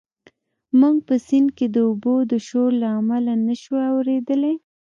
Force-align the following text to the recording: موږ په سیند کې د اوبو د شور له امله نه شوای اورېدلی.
موږ 0.79 0.95
په 1.07 1.15
سیند 1.27 1.49
کې 1.57 1.65
د 1.75 1.77
اوبو 1.87 2.15
د 2.31 2.33
شور 2.47 2.69
له 2.81 2.87
امله 2.99 3.33
نه 3.47 3.55
شوای 3.61 3.87
اورېدلی. 3.93 4.55